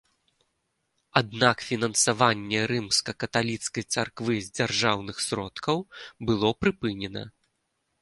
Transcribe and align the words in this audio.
Аднак 1.21 1.57
фінансаванне 1.67 2.63
рымска-каталіцкай 2.73 3.83
царквы 3.95 4.33
з 4.45 4.53
дзяржаўных 4.59 5.17
сродкаў 5.29 5.77
было 6.31 6.49
прыпынена. 6.65 7.23